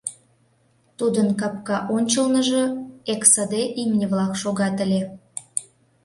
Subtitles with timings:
[0.97, 2.63] Тудын капка ончылныжо
[3.13, 5.01] эксыде имне-влак шогат ыле.